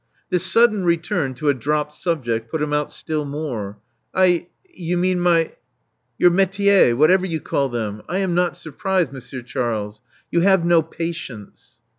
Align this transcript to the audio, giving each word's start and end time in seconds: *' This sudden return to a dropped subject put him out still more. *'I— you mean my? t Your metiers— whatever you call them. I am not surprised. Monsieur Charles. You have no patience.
*' 0.15 0.21
This 0.31 0.43
sudden 0.43 0.83
return 0.83 1.35
to 1.35 1.49
a 1.49 1.53
dropped 1.53 1.93
subject 1.93 2.49
put 2.49 2.59
him 2.59 2.73
out 2.73 2.91
still 2.91 3.23
more. 3.23 3.77
*'I— 4.15 4.47
you 4.73 4.97
mean 4.97 5.19
my? 5.19 5.43
t 5.43 5.51
Your 6.17 6.31
metiers— 6.31 6.95
whatever 6.97 7.27
you 7.27 7.39
call 7.39 7.69
them. 7.69 8.01
I 8.09 8.17
am 8.17 8.33
not 8.33 8.57
surprised. 8.57 9.11
Monsieur 9.13 9.43
Charles. 9.43 10.01
You 10.31 10.41
have 10.41 10.65
no 10.65 10.81
patience. 10.81 11.77